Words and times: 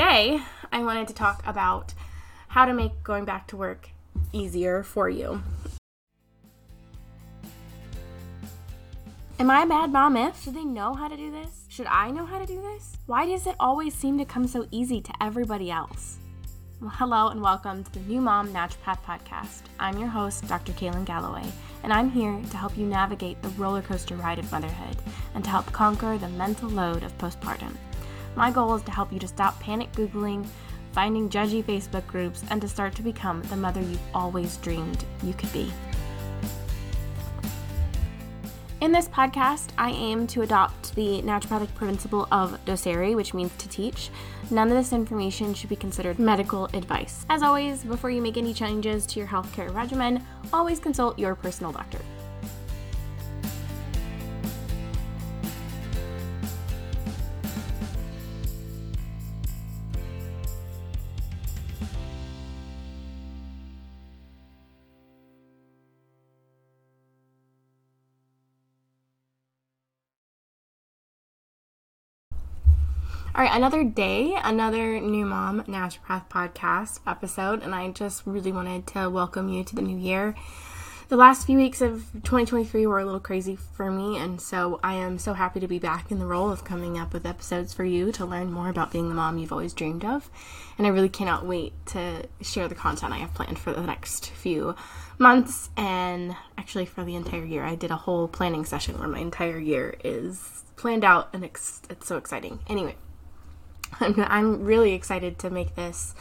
Today, 0.00 0.40
I 0.72 0.82
wanted 0.82 1.08
to 1.08 1.14
talk 1.14 1.42
about 1.46 1.92
how 2.48 2.64
to 2.64 2.72
make 2.72 3.02
going 3.02 3.26
back 3.26 3.46
to 3.48 3.56
work 3.58 3.90
easier 4.32 4.82
for 4.82 5.10
you. 5.10 5.42
Am 9.38 9.50
I 9.50 9.64
a 9.64 9.66
bad 9.66 9.92
mom 9.92 10.16
if? 10.16 10.42
Should 10.42 10.54
they 10.54 10.64
know 10.64 10.94
how 10.94 11.06
to 11.06 11.18
do 11.18 11.30
this? 11.30 11.66
Should 11.68 11.86
I 11.86 12.10
know 12.10 12.24
how 12.24 12.38
to 12.38 12.46
do 12.46 12.62
this? 12.62 12.96
Why 13.04 13.26
does 13.26 13.46
it 13.46 13.56
always 13.60 13.94
seem 13.94 14.16
to 14.16 14.24
come 14.24 14.46
so 14.46 14.66
easy 14.70 15.02
to 15.02 15.12
everybody 15.20 15.70
else? 15.70 16.16
Well, 16.80 16.92
hello 16.94 17.28
and 17.28 17.42
welcome 17.42 17.84
to 17.84 17.92
the 17.92 18.00
New 18.00 18.22
Mom 18.22 18.54
Naturopath 18.54 19.02
Podcast. 19.02 19.64
I'm 19.78 19.98
your 19.98 20.08
host, 20.08 20.48
Dr. 20.48 20.72
Kailyn 20.72 21.04
Galloway, 21.04 21.44
and 21.82 21.92
I'm 21.92 22.10
here 22.10 22.40
to 22.50 22.56
help 22.56 22.78
you 22.78 22.86
navigate 22.86 23.42
the 23.42 23.50
roller 23.50 23.82
coaster 23.82 24.16
ride 24.16 24.38
of 24.38 24.50
motherhood 24.50 24.96
and 25.34 25.44
to 25.44 25.50
help 25.50 25.70
conquer 25.72 26.16
the 26.16 26.30
mental 26.30 26.70
load 26.70 27.02
of 27.02 27.18
postpartum. 27.18 27.76
My 28.36 28.50
goal 28.50 28.74
is 28.74 28.82
to 28.82 28.90
help 28.90 29.12
you 29.12 29.18
to 29.18 29.28
stop 29.28 29.58
panic 29.60 29.92
Googling, 29.92 30.46
finding 30.92 31.28
judgy 31.28 31.62
Facebook 31.62 32.06
groups, 32.06 32.42
and 32.50 32.60
to 32.60 32.68
start 32.68 32.94
to 32.96 33.02
become 33.02 33.42
the 33.44 33.56
mother 33.56 33.80
you've 33.80 34.00
always 34.14 34.56
dreamed 34.58 35.04
you 35.22 35.34
could 35.34 35.52
be. 35.52 35.72
In 38.80 38.92
this 38.92 39.08
podcast, 39.08 39.72
I 39.76 39.90
aim 39.90 40.26
to 40.28 40.40
adopt 40.40 40.94
the 40.94 41.20
naturopathic 41.20 41.74
principle 41.74 42.26
of 42.32 42.58
docere, 42.64 43.14
which 43.14 43.34
means 43.34 43.54
to 43.58 43.68
teach. 43.68 44.08
None 44.50 44.68
of 44.68 44.74
this 44.74 44.94
information 44.94 45.52
should 45.52 45.68
be 45.68 45.76
considered 45.76 46.18
medical 46.18 46.64
advice. 46.72 47.26
As 47.28 47.42
always, 47.42 47.84
before 47.84 48.08
you 48.08 48.22
make 48.22 48.38
any 48.38 48.54
changes 48.54 49.04
to 49.08 49.18
your 49.18 49.28
healthcare 49.28 49.72
regimen, 49.74 50.24
always 50.50 50.78
consult 50.78 51.18
your 51.18 51.34
personal 51.34 51.72
doctor. 51.72 51.98
All 73.32 73.44
right, 73.44 73.56
another 73.56 73.84
day, 73.84 74.36
another 74.42 75.00
new 75.00 75.24
mom 75.24 75.62
naturopath 75.62 76.28
podcast 76.28 76.98
episode, 77.06 77.62
and 77.62 77.72
I 77.72 77.88
just 77.92 78.26
really 78.26 78.50
wanted 78.50 78.88
to 78.88 79.08
welcome 79.08 79.48
you 79.48 79.62
to 79.62 79.76
the 79.76 79.82
new 79.82 79.96
year. 79.96 80.34
The 81.10 81.16
last 81.16 81.46
few 81.46 81.56
weeks 81.56 81.80
of 81.80 82.06
2023 82.12 82.88
were 82.88 82.98
a 82.98 83.04
little 83.04 83.20
crazy 83.20 83.54
for 83.54 83.88
me, 83.88 84.18
and 84.18 84.40
so 84.40 84.80
I 84.82 84.94
am 84.94 85.16
so 85.16 85.32
happy 85.32 85.60
to 85.60 85.68
be 85.68 85.78
back 85.78 86.10
in 86.10 86.18
the 86.18 86.26
role 86.26 86.50
of 86.50 86.64
coming 86.64 86.98
up 86.98 87.12
with 87.12 87.24
episodes 87.24 87.72
for 87.72 87.84
you 87.84 88.10
to 88.12 88.26
learn 88.26 88.50
more 88.50 88.68
about 88.68 88.90
being 88.90 89.08
the 89.08 89.14
mom 89.14 89.38
you've 89.38 89.52
always 89.52 89.74
dreamed 89.74 90.04
of. 90.04 90.28
And 90.76 90.84
I 90.84 90.90
really 90.90 91.08
cannot 91.08 91.46
wait 91.46 91.72
to 91.86 92.26
share 92.40 92.66
the 92.66 92.74
content 92.74 93.12
I 93.12 93.18
have 93.18 93.32
planned 93.32 93.60
for 93.60 93.72
the 93.72 93.80
next 93.80 94.30
few 94.30 94.74
months 95.18 95.70
and 95.76 96.34
actually 96.58 96.86
for 96.86 97.04
the 97.04 97.14
entire 97.14 97.44
year. 97.44 97.62
I 97.62 97.76
did 97.76 97.92
a 97.92 97.96
whole 97.96 98.26
planning 98.26 98.64
session 98.64 98.98
where 98.98 99.08
my 99.08 99.20
entire 99.20 99.58
year 99.58 99.94
is 100.02 100.64
planned 100.74 101.04
out, 101.04 101.28
and 101.32 101.44
it's, 101.44 101.80
it's 101.88 102.08
so 102.08 102.16
exciting. 102.16 102.58
Anyway. 102.68 102.96
I'm, 104.00 104.14
I'm 104.18 104.64
really 104.64 104.92
excited 104.92 105.38
to 105.40 105.50
make 105.50 105.74
this 105.74 106.14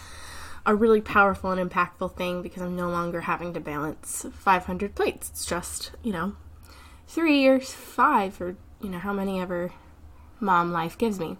a 0.65 0.75
really 0.75 1.01
powerful 1.01 1.51
and 1.51 1.69
impactful 1.69 2.15
thing 2.15 2.41
because 2.41 2.61
I'm 2.61 2.75
no 2.75 2.89
longer 2.89 3.21
having 3.21 3.53
to 3.53 3.59
balance 3.59 4.25
500 4.31 4.95
plates. 4.95 5.29
It's 5.29 5.45
just, 5.45 5.91
you 6.03 6.11
know, 6.11 6.35
three 7.07 7.45
or 7.47 7.59
five 7.59 8.39
or, 8.41 8.55
you 8.81 8.89
know, 8.89 8.99
how 8.99 9.13
many 9.13 9.39
ever 9.39 9.71
mom 10.39 10.71
life 10.71 10.97
gives 10.97 11.19
me. 11.19 11.37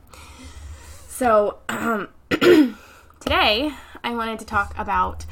So, 1.07 1.59
um, 1.69 2.09
today 2.29 3.71
I 4.03 4.15
wanted 4.15 4.39
to 4.39 4.45
talk 4.45 4.73
about 4.77 5.25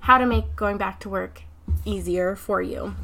how 0.00 0.18
to 0.18 0.26
make 0.26 0.56
going 0.56 0.78
back 0.78 1.00
to 1.00 1.08
work 1.08 1.42
easier 1.84 2.36
for 2.36 2.62
you. 2.62 2.94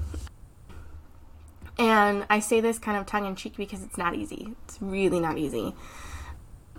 And 1.78 2.24
I 2.30 2.40
say 2.40 2.60
this 2.60 2.78
kind 2.78 2.96
of 2.96 3.06
tongue 3.06 3.26
in 3.26 3.36
cheek 3.36 3.56
because 3.56 3.82
it's 3.82 3.98
not 3.98 4.14
easy. 4.14 4.54
It's 4.64 4.78
really 4.80 5.20
not 5.20 5.36
easy. 5.36 5.74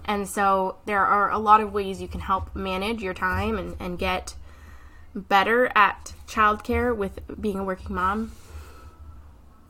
And 0.08 0.28
so 0.28 0.78
there 0.86 1.06
are 1.06 1.30
a 1.30 1.38
lot 1.38 1.60
of 1.60 1.74
ways 1.74 2.02
you 2.02 2.08
can 2.08 2.22
help 2.22 2.56
manage 2.56 3.02
your 3.02 3.14
time 3.14 3.58
and, 3.58 3.76
and 3.80 4.00
get 4.00 4.36
better 5.14 5.70
at 5.76 6.14
childcare 6.28 6.96
with 6.96 7.20
being 7.40 7.60
a 7.60 7.64
working 7.64 7.96
mom. 7.96 8.32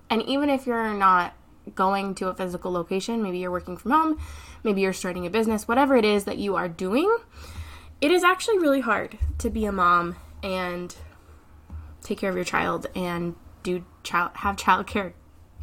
And 0.09 0.21
even 0.23 0.49
if 0.49 0.67
you're 0.67 0.93
not 0.93 1.33
going 1.75 2.15
to 2.15 2.27
a 2.27 2.33
physical 2.33 2.71
location, 2.71 3.23
maybe 3.23 3.39
you're 3.39 3.51
working 3.51 3.77
from 3.77 3.91
home, 3.91 4.19
maybe 4.63 4.81
you're 4.81 4.93
starting 4.93 5.25
a 5.25 5.29
business, 5.29 5.67
whatever 5.67 5.95
it 5.95 6.05
is 6.05 6.25
that 6.25 6.37
you 6.37 6.55
are 6.55 6.67
doing, 6.67 7.17
it 7.99 8.11
is 8.11 8.23
actually 8.23 8.59
really 8.59 8.81
hard 8.81 9.17
to 9.39 9.49
be 9.49 9.65
a 9.65 9.71
mom 9.71 10.15
and 10.43 10.95
take 12.03 12.19
care 12.19 12.29
of 12.29 12.35
your 12.35 12.45
child 12.45 12.87
and 12.95 13.35
do 13.63 13.83
child 14.03 14.31
have 14.35 14.55
childcare 14.55 15.13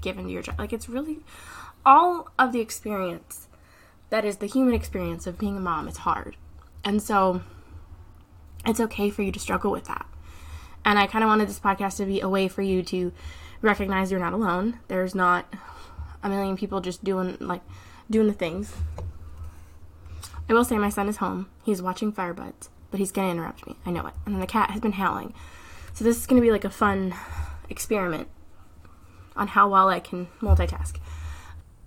given 0.03 0.27
to 0.27 0.31
your 0.31 0.43
child. 0.43 0.59
Like 0.59 0.73
it's 0.73 0.89
really 0.89 1.21
all 1.87 2.29
of 2.39 2.53
the 2.53 2.61
experience 2.61 3.49
that 4.11 4.25
is 4.25 4.39
the 4.39 4.47
human 4.47 4.75
experience 4.75 5.27
of 5.27 5.39
being 5.39 5.57
a 5.57 5.61
mom. 5.61 5.89
It's 5.89 5.99
hard. 5.99 6.37
And 6.85 7.03
so 7.03 7.43
it's 8.67 8.81
okay 8.81 9.11
for 9.11 9.23
you 9.23 9.33
to 9.33 9.41
struggle 9.41 9.71
with 9.71 9.85
that. 9.85 10.07
And 10.85 10.99
I 10.99 11.07
kind 11.07 11.25
of 11.25 11.29
wanted 11.29 11.49
this 11.49 11.61
podcast 11.61 11.97
to 11.97 12.07
be 12.07 12.21
a 12.21 12.29
way 12.29 12.47
for 12.49 12.63
you 12.63 12.83
to 12.85 13.13
recognize 13.63 14.11
you're 14.11 14.21
not 14.21 14.35
alone. 14.35 14.81
There's 14.89 15.15
not 15.15 15.53
a 16.23 16.29
million 16.29 16.57
people 16.57 16.81
just 16.81 17.03
doing 17.03 17.37
like 17.41 17.63
doing 18.11 18.27
the 18.27 18.35
things. 18.35 18.75
I 20.49 20.53
will 20.53 20.65
say 20.65 20.77
my 20.77 20.91
son 20.91 21.09
is 21.09 21.17
home. 21.19 21.49
He's 21.63 21.81
watching 21.81 22.13
Firebuds, 22.13 22.69
but 22.91 23.01
he's 23.01 23.13
going 23.13 23.29
to 23.29 23.33
interrupt 23.33 23.67
me. 23.67 23.77
I 23.87 23.91
know 23.91 24.07
it. 24.07 24.15
And 24.27 24.35
then 24.35 24.41
the 24.41 24.47
cat 24.47 24.71
has 24.71 24.81
been 24.81 24.93
howling. 24.93 25.33
So 25.95 26.05
this 26.05 26.19
is 26.19 26.27
going 26.27 26.41
to 26.41 26.45
be 26.45 26.53
like 26.53 26.65
a 26.65 26.71
fun 26.71 27.15
experiment 27.71 28.29
on 29.37 29.49
how 29.49 29.69
well 29.71 29.89
I 29.89 30.01
can 30.01 30.29
multitask. 30.41 30.99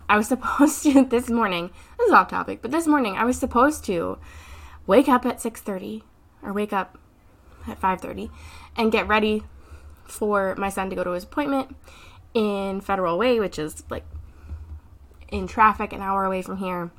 I 0.09 0.17
was 0.17 0.27
supposed 0.27 0.83
to 0.83 1.03
this 1.09 1.29
morning. 1.29 1.71
This 1.97 2.07
is 2.07 2.13
off 2.13 2.29
topic, 2.29 2.61
but 2.61 2.71
this 2.71 2.87
morning 2.87 3.17
I 3.17 3.25
was 3.25 3.37
supposed 3.37 3.83
to 3.85 4.17
wake 4.85 5.09
up 5.09 5.25
at 5.25 5.39
6:30 5.39 6.03
or 6.41 6.53
wake 6.53 6.73
up 6.73 6.97
at 7.67 7.79
5:30 7.79 8.29
and 8.75 8.91
get 8.91 9.07
ready 9.07 9.43
for 10.05 10.55
my 10.55 10.69
son 10.69 10.89
to 10.89 10.95
go 10.95 11.03
to 11.03 11.11
his 11.11 11.25
appointment 11.25 11.75
in 12.33 12.79
Federal 12.79 13.17
Way, 13.17 13.39
which 13.39 13.59
is 13.59 13.83
like 13.89 14.05
in 15.29 15.47
traffic 15.47 15.91
an 15.91 16.01
hour 16.01 16.23
away 16.23 16.41
from 16.41 16.57
here. 16.57 16.91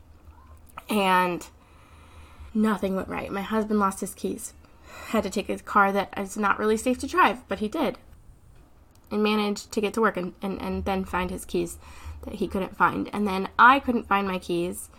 And 0.91 1.47
nothing 2.53 2.97
went 2.97 3.09
right. 3.09 3.31
My 3.31 3.43
husband 3.43 3.81
lost 3.81 4.01
his 4.01 4.15
keys. 4.15 4.53
Had 5.09 5.23
to 5.23 5.31
take 5.31 5.47
his 5.47 5.63
car 5.63 5.93
that 5.93 6.13
is 6.17 6.37
not 6.37 6.59
really 6.59 6.77
safe 6.77 6.99
to 6.99 7.07
drive, 7.07 7.47
but 7.49 7.61
he 7.61 7.69
did. 7.69 7.99
And 9.11 9.23
managed 9.23 9.73
to 9.73 9.81
get 9.81 9.95
to 9.95 10.03
work 10.03 10.19
and, 10.19 10.35
and, 10.43 10.61
and 10.61 10.85
then 10.85 11.05
find 11.05 11.31
his 11.31 11.47
keys 11.47 11.79
that 12.23 12.35
he 12.35 12.49
couldn't 12.49 12.77
find. 12.77 13.09
And 13.13 13.27
then 13.27 13.49
I 13.59 13.81
couldn't 13.81 14.09
find 14.09 14.27
my 14.27 14.39
keys. 14.39 14.91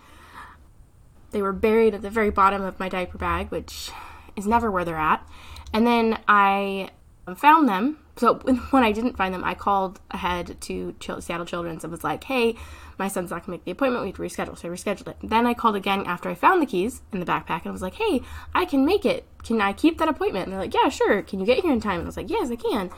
They 1.31 1.41
were 1.41 1.53
buried 1.53 1.93
at 1.93 2.01
the 2.01 2.09
very 2.09 2.29
bottom 2.29 2.61
of 2.61 2.79
my 2.79 2.89
diaper 2.89 3.17
bag, 3.17 3.49
which 3.49 3.91
is 4.35 4.47
never 4.47 4.71
where 4.71 4.85
they're 4.85 4.95
at. 4.95 5.27
And 5.73 5.85
then 5.85 6.19
I 6.27 6.89
found 7.35 7.69
them. 7.69 7.97
So 8.15 8.35
when 8.71 8.83
I 8.83 8.91
didn't 8.91 9.17
find 9.17 9.33
them, 9.33 9.43
I 9.43 9.53
called 9.53 9.99
ahead 10.11 10.59
to 10.61 10.95
Seattle 10.99 11.45
Children's 11.45 11.83
and 11.83 11.91
was 11.91 12.03
like, 12.03 12.23
"Hey, 12.23 12.55
my 12.97 13.07
son's 13.07 13.31
not 13.31 13.45
gonna 13.45 13.53
make 13.53 13.65
the 13.65 13.71
appointment. 13.71 14.03
We 14.03 14.09
have 14.09 14.17
to 14.17 14.21
reschedule." 14.21 14.57
So 14.57 14.67
I 14.67 14.71
rescheduled 14.71 15.07
it. 15.07 15.17
Then 15.23 15.45
I 15.45 15.53
called 15.53 15.75
again 15.75 16.05
after 16.05 16.29
I 16.29 16.35
found 16.35 16.61
the 16.61 16.65
keys 16.65 17.01
in 17.11 17.19
the 17.19 17.25
backpack 17.25 17.61
and 17.61 17.67
I 17.67 17.71
was 17.71 17.81
like, 17.81 17.95
"Hey, 17.95 18.21
I 18.53 18.65
can 18.65 18.85
make 18.85 19.05
it. 19.05 19.25
Can 19.43 19.61
I 19.61 19.73
keep 19.73 19.97
that 19.99 20.07
appointment?" 20.07 20.45
And 20.45 20.53
they're 20.53 20.61
like, 20.61 20.73
"Yeah, 20.73 20.89
sure. 20.89 21.21
Can 21.21 21.39
you 21.39 21.45
get 21.45 21.59
here 21.59 21.71
in 21.71 21.81
time?" 21.81 21.99
And 21.99 22.03
I 22.03 22.05
was 22.07 22.17
like, 22.17 22.29
"Yes, 22.29 22.51
I 22.51 22.55
can." 22.55 22.89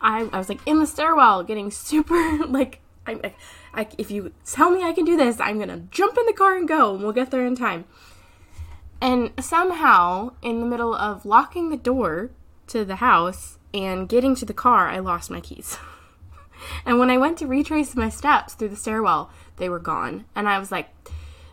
I, 0.00 0.28
I 0.32 0.38
was 0.38 0.48
like 0.48 0.60
in 0.66 0.78
the 0.78 0.86
stairwell, 0.86 1.42
getting 1.42 1.70
super 1.70 2.46
like 2.46 2.80
I, 3.06 3.34
I, 3.74 3.88
if 3.98 4.10
you 4.10 4.32
tell 4.44 4.70
me 4.70 4.82
I 4.82 4.92
can 4.92 5.04
do 5.04 5.16
this, 5.16 5.40
I'm 5.40 5.58
gonna 5.58 5.84
jump 5.90 6.16
in 6.18 6.26
the 6.26 6.32
car 6.32 6.56
and 6.56 6.68
go, 6.68 6.94
and 6.94 7.02
we'll 7.02 7.12
get 7.12 7.30
there 7.30 7.46
in 7.46 7.56
time. 7.56 7.84
And 9.00 9.32
somehow, 9.40 10.32
in 10.42 10.60
the 10.60 10.66
middle 10.66 10.94
of 10.94 11.24
locking 11.24 11.70
the 11.70 11.76
door 11.76 12.30
to 12.68 12.84
the 12.84 12.96
house 12.96 13.58
and 13.72 14.08
getting 14.08 14.34
to 14.36 14.44
the 14.44 14.52
car, 14.52 14.88
I 14.88 14.98
lost 14.98 15.30
my 15.30 15.40
keys. 15.40 15.78
and 16.86 16.98
when 16.98 17.10
I 17.10 17.16
went 17.16 17.38
to 17.38 17.46
retrace 17.46 17.96
my 17.96 18.10
steps 18.10 18.54
through 18.54 18.68
the 18.68 18.76
stairwell, 18.76 19.30
they 19.56 19.68
were 19.68 19.78
gone. 19.78 20.26
And 20.36 20.48
I 20.48 20.58
was 20.58 20.70
like, 20.70 20.88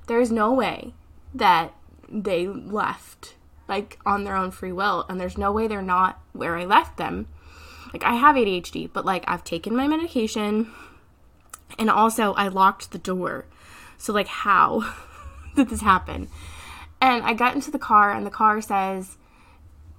there's 0.07 0.31
no 0.31 0.53
way 0.53 0.93
that 1.33 1.73
they 2.09 2.47
left 2.47 3.35
like 3.67 3.99
on 4.05 4.23
their 4.23 4.35
own 4.35 4.51
free 4.51 4.71
will 4.71 5.05
and 5.09 5.19
there's 5.19 5.37
no 5.37 5.51
way 5.51 5.67
they're 5.67 5.81
not 5.81 6.21
where 6.33 6.57
I 6.57 6.65
left 6.65 6.97
them. 6.97 7.27
Like 7.93 8.03
I 8.03 8.15
have 8.15 8.35
ADHD, 8.35 8.89
but 8.91 9.05
like 9.05 9.23
I've 9.27 9.43
taken 9.43 9.75
my 9.75 9.87
medication. 9.87 10.71
And 11.77 11.89
also, 11.89 12.33
I 12.33 12.47
locked 12.47 12.91
the 12.91 12.97
door. 12.97 13.45
So, 13.97 14.13
like, 14.13 14.27
how 14.27 14.93
did 15.55 15.69
this 15.69 15.81
happen? 15.81 16.29
And 16.99 17.23
I 17.23 17.33
got 17.33 17.55
into 17.55 17.71
the 17.71 17.79
car, 17.79 18.11
and 18.11 18.25
the 18.25 18.31
car 18.31 18.61
says, 18.61 19.17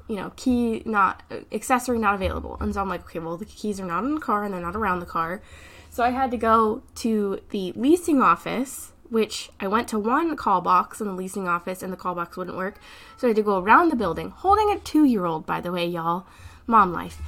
you 0.08 0.16
know, 0.16 0.32
key 0.36 0.82
not, 0.84 1.22
accessory 1.52 1.98
not 1.98 2.14
available. 2.14 2.56
And 2.60 2.74
so 2.74 2.80
I'm 2.80 2.88
like, 2.88 3.02
okay, 3.04 3.18
well, 3.18 3.36
the 3.36 3.44
keys 3.44 3.78
are 3.78 3.84
not 3.84 4.04
in 4.04 4.14
the 4.14 4.20
car 4.20 4.42
and 4.42 4.52
they're 4.52 4.60
not 4.60 4.74
around 4.74 5.00
the 5.00 5.06
car. 5.06 5.42
So 5.90 6.02
I 6.02 6.10
had 6.10 6.30
to 6.30 6.36
go 6.36 6.82
to 6.96 7.40
the 7.50 7.72
leasing 7.76 8.22
office, 8.22 8.92
which 9.10 9.50
I 9.60 9.68
went 9.68 9.86
to 9.88 9.98
one 9.98 10.34
call 10.36 10.60
box 10.62 11.00
in 11.00 11.06
the 11.06 11.12
leasing 11.12 11.46
office 11.46 11.82
and 11.82 11.92
the 11.92 11.96
call 11.96 12.14
box 12.14 12.36
wouldn't 12.36 12.56
work. 12.56 12.80
So 13.18 13.26
I 13.26 13.30
had 13.30 13.36
to 13.36 13.42
go 13.42 13.58
around 13.58 13.90
the 13.90 13.96
building, 13.96 14.30
holding 14.30 14.70
a 14.70 14.78
two 14.78 15.04
year 15.04 15.26
old, 15.26 15.44
by 15.44 15.60
the 15.60 15.72
way, 15.72 15.86
y'all. 15.86 16.26
Mom 16.66 16.92
life. 16.92 17.20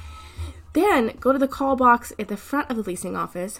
Then 0.73 1.17
go 1.19 1.31
to 1.31 1.39
the 1.39 1.47
call 1.47 1.75
box 1.75 2.13
at 2.17 2.27
the 2.27 2.37
front 2.37 2.69
of 2.69 2.77
the 2.77 2.83
leasing 2.83 3.15
office, 3.15 3.59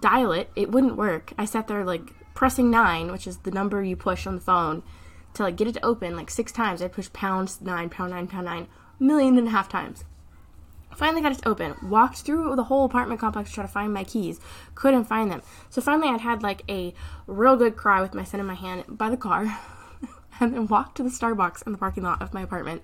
dial 0.00 0.32
it. 0.32 0.50
It 0.56 0.70
wouldn't 0.70 0.96
work. 0.96 1.32
I 1.38 1.44
sat 1.44 1.68
there 1.68 1.84
like 1.84 2.14
pressing 2.34 2.70
nine, 2.70 3.10
which 3.10 3.26
is 3.26 3.38
the 3.38 3.50
number 3.50 3.82
you 3.82 3.96
push 3.96 4.26
on 4.26 4.34
the 4.34 4.40
phone, 4.40 4.82
to 5.34 5.42
like 5.42 5.56
get 5.56 5.68
it 5.68 5.74
to 5.74 5.84
open 5.84 6.16
like 6.16 6.30
six 6.30 6.52
times. 6.52 6.82
I 6.82 6.88
pushed 6.88 7.12
pound 7.12 7.60
nine, 7.60 7.88
pound 7.88 8.12
nine, 8.12 8.26
pound 8.26 8.46
nine, 8.46 8.68
million 8.98 9.38
and 9.38 9.48
a 9.48 9.50
half 9.50 9.68
times. 9.68 10.04
Finally 10.96 11.22
got 11.22 11.32
it 11.32 11.38
to 11.38 11.48
open. 11.48 11.76
Walked 11.82 12.18
through 12.18 12.56
the 12.56 12.64
whole 12.64 12.84
apartment 12.84 13.20
complex 13.20 13.50
to 13.50 13.54
try 13.54 13.64
to 13.64 13.68
find 13.68 13.92
my 13.92 14.04
keys. 14.04 14.40
Couldn't 14.74 15.04
find 15.04 15.30
them. 15.30 15.42
So 15.70 15.80
finally, 15.80 16.08
I'd 16.08 16.22
had 16.22 16.42
like 16.42 16.62
a 16.68 16.92
real 17.26 17.56
good 17.56 17.76
cry 17.76 18.00
with 18.00 18.14
my 18.14 18.24
son 18.24 18.40
in 18.40 18.46
my 18.46 18.54
hand 18.54 18.84
by 18.88 19.10
the 19.10 19.16
car, 19.16 19.58
and 20.40 20.54
then 20.54 20.66
walked 20.66 20.96
to 20.96 21.02
the 21.02 21.10
Starbucks 21.10 21.64
in 21.66 21.72
the 21.72 21.78
parking 21.78 22.02
lot 22.02 22.20
of 22.20 22.34
my 22.34 22.42
apartment 22.42 22.82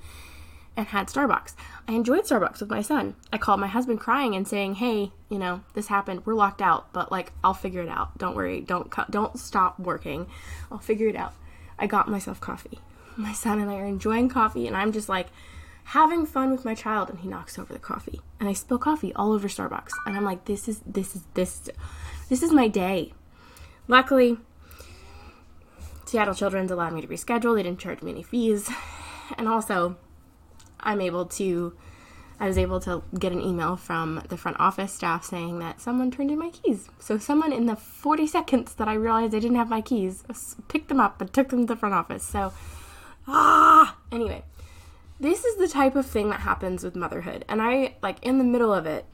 and 0.76 0.87
had 0.88 1.09
Starbucks. 1.09 1.55
I 1.88 1.93
enjoyed 1.93 2.25
Starbucks 2.25 2.61
with 2.61 2.71
my 2.71 2.82
son. 2.82 3.15
I 3.32 3.38
called 3.38 3.61
my 3.61 3.67
husband 3.69 4.00
crying 4.00 4.35
and 4.35 4.47
saying, 4.47 4.76
"Hey, 4.76 5.12
you 5.29 5.38
know, 5.38 5.62
this 5.75 5.88
happened. 5.88 6.26
We're 6.26 6.35
locked 6.35 6.62
out, 6.62 6.93
but 6.93 7.12
like 7.12 7.32
I'll 7.43 7.55
figure 7.55 7.82
it 7.82 7.88
out. 7.88 8.19
Don't 8.19 8.37
worry. 8.37 8.61
Don't 8.61 8.91
cu- 8.91 9.11
don't 9.11 9.38
stop 9.38 9.79
working. 9.79 10.26
I'll 10.71 10.79
figure 10.79 11.09
it 11.09 11.17
out." 11.17 11.35
I 11.79 11.87
got 11.87 12.09
myself 12.09 12.41
coffee. 12.41 12.79
My 13.17 13.32
son 13.32 13.61
and 13.61 13.71
I 13.71 13.76
are 13.76 13.85
enjoying 13.87 14.29
coffee 14.29 14.67
and 14.67 14.76
I'm 14.76 14.93
just 14.93 15.09
like 15.09 15.29
having 15.85 16.26
fun 16.26 16.50
with 16.50 16.65
my 16.65 16.75
child 16.75 17.11
and 17.11 17.19
he 17.21 17.29
knocks 17.29 17.59
over 17.59 17.73
the 17.73 17.79
coffee 17.79 18.21
and 18.41 18.49
I 18.49 18.53
spill 18.53 18.79
coffee 18.79 19.12
all 19.15 19.32
over 19.32 19.49
Starbucks 19.49 19.93
and 20.06 20.17
I'm 20.17 20.25
like 20.25 20.47
this 20.47 20.69
is 20.69 20.81
this 20.87 21.15
is 21.15 21.23
this 21.35 21.69
this 22.29 22.43
is 22.43 22.53
my 22.53 22.69
day. 22.69 23.12
Luckily, 23.87 24.38
Seattle 26.06 26.35
Children's 26.35 26.71
allowed 26.71 26.93
me 26.93 27.03
to 27.03 27.06
reschedule. 27.06 27.55
They 27.55 27.62
didn't 27.62 27.81
charge 27.81 28.03
me 28.03 28.12
any 28.12 28.23
fees. 28.23 28.71
And 29.38 29.49
also, 29.49 29.97
I'm 30.84 31.00
able 31.00 31.26
to, 31.26 31.75
I 32.38 32.46
was 32.46 32.58
able 32.58 32.81
to 32.81 33.02
get 33.19 33.32
an 33.32 33.40
email 33.40 33.76
from 33.76 34.22
the 34.28 34.36
front 34.36 34.58
office 34.60 34.92
staff 34.92 35.25
saying 35.25 35.58
that 35.60 35.81
someone 35.81 36.10
turned 36.10 36.31
in 36.31 36.38
my 36.38 36.50
keys. 36.50 36.88
So 36.98 37.19
someone 37.19 37.52
in 37.52 37.66
the 37.66 37.76
40 37.76 38.26
seconds 38.26 38.75
that 38.75 38.88
I 38.88 38.94
realized 38.94 39.34
I 39.34 39.40
didn't 39.40 39.56
have 39.56 39.69
my 39.69 39.81
keys 39.81 40.25
picked 40.69 40.88
them 40.88 41.00
up 41.00 41.20
and 41.20 41.32
took 41.32 41.48
them 41.48 41.66
to 41.66 41.75
the 41.75 41.78
front 41.78 41.94
office. 41.94 42.25
So, 42.25 42.52
ah, 43.26 43.96
anyway, 44.12 44.44
this 45.19 45.44
is 45.44 45.56
the 45.56 45.69
type 45.69 45.96
of 45.96 46.06
thing 46.06 46.31
that 46.31 46.40
happens 46.40 46.84
with 46.84 46.96
motherhood. 46.96 47.44
And 47.48 47.62
I, 47.62 47.96
like, 48.02 48.25
in 48.25 48.38
the 48.38 48.44
middle 48.44 48.72
of 48.72 48.87
it, 48.87 49.06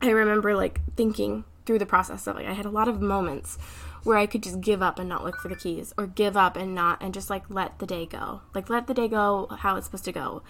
I 0.00 0.10
remember, 0.10 0.54
like, 0.54 0.80
thinking 0.96 1.44
through 1.64 1.78
the 1.78 1.86
process 1.86 2.26
of, 2.26 2.36
like, 2.36 2.46
I 2.46 2.52
had 2.52 2.66
a 2.66 2.70
lot 2.70 2.88
of 2.88 3.00
moments 3.00 3.58
where 4.04 4.18
I 4.18 4.26
could 4.26 4.42
just 4.42 4.60
give 4.60 4.82
up 4.82 4.98
and 4.98 5.08
not 5.08 5.24
look 5.24 5.36
for 5.36 5.48
the 5.48 5.56
keys 5.56 5.92
or 5.96 6.06
give 6.06 6.36
up 6.36 6.56
and 6.56 6.74
not 6.74 7.02
and 7.02 7.14
just 7.14 7.30
like 7.30 7.44
let 7.48 7.78
the 7.78 7.86
day 7.86 8.06
go. 8.06 8.42
Like 8.54 8.68
let 8.68 8.86
the 8.86 8.94
day 8.94 9.08
go 9.08 9.46
how 9.58 9.76
it's 9.76 9.86
supposed 9.86 10.04
to 10.06 10.12
go. 10.12 10.42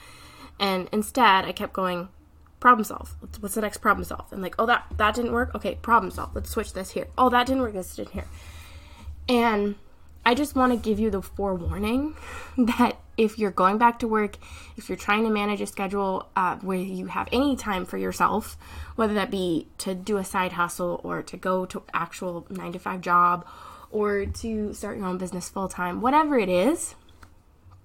And 0.58 0.88
instead, 0.92 1.44
I 1.44 1.52
kept 1.52 1.72
going 1.72 2.08
problem 2.60 2.84
solve. 2.84 3.16
What's 3.40 3.54
the 3.54 3.60
next 3.60 3.78
problem 3.78 4.04
solve? 4.04 4.32
And 4.32 4.42
like, 4.42 4.54
oh 4.58 4.66
that 4.66 4.86
that 4.96 5.14
didn't 5.14 5.32
work. 5.32 5.54
Okay, 5.54 5.74
problem 5.76 6.10
solve. 6.10 6.34
Let's 6.34 6.50
switch 6.50 6.72
this 6.72 6.92
here. 6.92 7.08
Oh, 7.18 7.28
that 7.30 7.46
didn't 7.46 7.62
work. 7.62 7.74
This 7.74 7.94
didn't 7.94 8.12
here. 8.12 8.26
And 9.28 9.76
I 10.24 10.34
just 10.34 10.54
want 10.54 10.72
to 10.72 10.78
give 10.78 10.98
you 10.98 11.10
the 11.10 11.22
forewarning 11.22 12.16
that 12.56 12.98
if 13.16 13.38
you're 13.38 13.50
going 13.50 13.78
back 13.78 13.98
to 13.98 14.08
work, 14.08 14.36
if 14.76 14.88
you're 14.88 14.96
trying 14.96 15.24
to 15.24 15.30
manage 15.30 15.60
a 15.60 15.66
schedule 15.66 16.28
uh, 16.34 16.56
where 16.56 16.78
you 16.78 17.06
have 17.06 17.28
any 17.30 17.56
time 17.56 17.84
for 17.84 17.98
yourself, 17.98 18.56
whether 18.96 19.14
that 19.14 19.30
be 19.30 19.68
to 19.78 19.94
do 19.94 20.16
a 20.16 20.24
side 20.24 20.52
hustle 20.52 21.00
or 21.04 21.22
to 21.22 21.36
go 21.36 21.66
to 21.66 21.82
actual 21.92 22.46
nine 22.48 22.72
to 22.72 22.78
five 22.78 23.00
job 23.00 23.46
or 23.90 24.24
to 24.24 24.72
start 24.72 24.96
your 24.96 25.06
own 25.06 25.18
business 25.18 25.48
full 25.48 25.68
time, 25.68 26.00
whatever 26.00 26.38
it 26.38 26.48
is, 26.48 26.94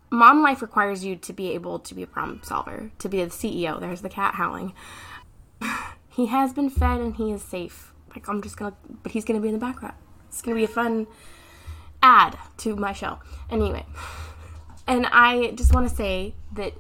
mom 0.10 0.42
life 0.42 0.62
requires 0.62 1.04
you 1.04 1.16
to 1.18 1.34
be 1.34 1.52
able 1.52 1.80
to 1.80 1.94
be 1.94 2.04
a 2.04 2.08
problem 2.08 2.42
solver, 2.44 2.92
to 3.00 3.10
be 3.10 3.24
the 3.24 3.30
CEO. 3.30 3.80
There's 3.80 4.02
the 4.02 4.10
cat 4.10 4.36
howling. 4.36 4.74
he 6.10 6.28
has 6.28 6.54
been 6.54 6.70
fed 6.70 7.02
and 7.02 7.16
he 7.16 7.32
is 7.32 7.42
safe. 7.42 7.92
Like 8.12 8.30
I'm 8.30 8.42
just 8.42 8.56
gonna, 8.56 8.76
but 9.04 9.12
he's 9.12 9.26
gonna 9.26 9.42
be 9.42 9.50
in 9.50 9.54
the 9.54 9.60
background. 9.60 9.96
It's 10.30 10.42
gonna 10.42 10.56
be 10.56 10.64
a 10.64 10.70
fun 10.70 11.08
add 12.02 12.38
to 12.60 12.78
my 12.78 12.94
show. 12.94 13.20
Anyway. 13.50 13.86
And 14.88 15.06
I 15.08 15.52
just 15.52 15.74
want 15.74 15.90
to 15.90 15.96
say 15.96 16.34
that 16.54 16.74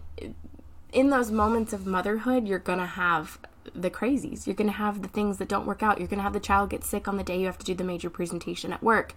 in 0.93 1.09
those 1.09 1.29
moments 1.29 1.73
of 1.73 1.85
motherhood, 1.85 2.47
you're 2.47 2.59
going 2.59 2.79
to 2.79 2.85
have 2.85 3.39
the 3.75 3.89
crazies. 3.89 4.47
You're 4.47 4.55
going 4.55 4.69
to 4.69 4.77
have 4.77 5.01
the 5.01 5.07
things 5.07 5.37
that 5.37 5.49
don't 5.49 5.67
work 5.67 5.83
out. 5.83 5.99
You're 5.99 6.07
going 6.07 6.19
to 6.19 6.23
have 6.23 6.33
the 6.33 6.39
child 6.39 6.69
get 6.69 6.83
sick 6.83 7.07
on 7.07 7.17
the 7.17 7.23
day 7.23 7.39
you 7.39 7.45
have 7.45 7.57
to 7.57 7.65
do 7.65 7.75
the 7.75 7.83
major 7.83 8.09
presentation 8.09 8.71
at 8.71 8.81
work 8.81 9.13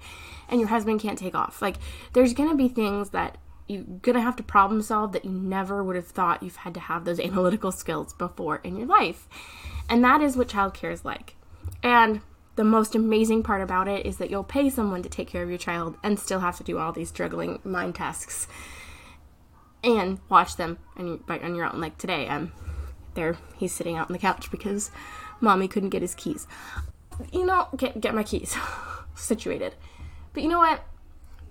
and 0.48 0.60
your 0.60 0.68
husband 0.68 1.00
can't 1.00 1.18
take 1.18 1.34
off. 1.34 1.62
Like, 1.62 1.76
there's 2.12 2.34
going 2.34 2.50
to 2.50 2.56
be 2.56 2.68
things 2.68 3.10
that 3.10 3.38
you're 3.68 3.84
going 3.84 4.16
to 4.16 4.20
have 4.20 4.36
to 4.36 4.42
problem 4.42 4.82
solve 4.82 5.12
that 5.12 5.24
you 5.24 5.30
never 5.30 5.84
would 5.84 5.94
have 5.94 6.08
thought 6.08 6.42
you've 6.42 6.56
had 6.56 6.74
to 6.74 6.80
have 6.80 7.04
those 7.04 7.20
analytical 7.20 7.70
skills 7.70 8.12
before 8.14 8.56
in 8.64 8.76
your 8.76 8.88
life. 8.88 9.28
And 9.88 10.04
that 10.04 10.20
is 10.20 10.36
what 10.36 10.48
childcare 10.48 10.92
is 10.92 11.04
like. 11.04 11.36
And 11.82 12.20
the 12.56 12.64
most 12.64 12.94
amazing 12.94 13.42
part 13.42 13.62
about 13.62 13.88
it 13.88 14.04
is 14.04 14.16
that 14.18 14.30
you'll 14.30 14.44
pay 14.44 14.68
someone 14.68 15.02
to 15.02 15.08
take 15.08 15.28
care 15.28 15.42
of 15.42 15.48
your 15.48 15.58
child 15.58 15.96
and 16.02 16.18
still 16.18 16.40
have 16.40 16.56
to 16.58 16.64
do 16.64 16.78
all 16.78 16.92
these 16.92 17.08
struggling 17.08 17.60
mind 17.64 17.94
tasks 17.94 18.48
and 19.82 20.18
watch 20.28 20.56
them 20.56 20.78
on 20.96 21.06
your, 21.06 21.44
on 21.44 21.54
your 21.54 21.72
own. 21.72 21.80
Like 21.80 21.98
today, 21.98 22.28
um, 22.28 22.52
there 23.14 23.36
he's 23.56 23.72
sitting 23.72 23.96
out 23.96 24.08
on 24.08 24.12
the 24.12 24.18
couch 24.18 24.50
because 24.50 24.90
mommy 25.40 25.68
couldn't 25.68 25.90
get 25.90 26.02
his 26.02 26.14
keys. 26.14 26.46
You 27.32 27.44
know, 27.44 27.68
get 27.76 28.00
get 28.00 28.14
my 28.14 28.22
keys 28.22 28.56
situated. 29.14 29.74
But 30.32 30.42
you 30.42 30.48
know 30.48 30.58
what? 30.58 30.84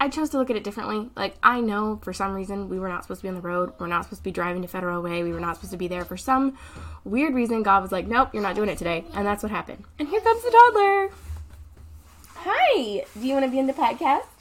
I 0.02 0.08
chose 0.08 0.30
to 0.30 0.38
look 0.38 0.50
at 0.50 0.56
it 0.56 0.64
differently. 0.64 1.10
Like 1.16 1.36
I 1.44 1.60
know 1.60 2.00
for 2.04 2.14
some 2.14 2.34
reason 2.34 2.70
we 2.70 2.80
were 2.80 2.88
not 2.88 3.04
supposed 3.04 3.20
to 3.20 3.24
be 3.24 3.30
on 3.30 3.36
the 3.36 3.42
road. 3.42 3.74
We're 3.80 3.88
not 3.88 4.06
supposed 4.06 4.22
to 4.22 4.24
be 4.24 4.32
driving 4.32 4.62
to 4.62 4.68
Federal 4.68 5.02
Way. 5.02 5.24
We 5.24 5.34
were 5.34 5.42
not 5.42 5.56
supposed 5.56 5.72
to 5.72 5.78
be 5.78 5.88
there 5.88 6.06
for 6.06 6.18
some 6.18 6.58
weird 7.04 7.34
reason. 7.34 7.64
God 7.64 7.84
was 7.84 7.92
like, 7.92 8.08
"Nope, 8.08 8.30
you're 8.34 8.44
not 8.44 8.56
doing 8.56 8.70
it 8.70 8.78
today," 8.78 9.04
and 9.14 9.28
that's 9.28 9.44
what 9.44 9.52
happened. 9.52 9.84
And 10.00 10.08
here 10.08 10.22
comes 10.22 10.44
the 10.44 10.52
toddler. 10.52 11.10
Hi. 12.36 13.04
Do 13.20 13.28
you 13.28 13.34
want 13.34 13.46
to 13.46 13.52
be 13.52 13.60
in 13.60 13.68
the 13.68 13.74
podcast? 13.74 14.39